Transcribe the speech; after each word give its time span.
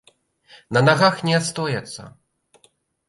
На 0.77 0.81
нагах 0.87 1.21
ні 1.29 1.33
астояцца. 1.41 2.09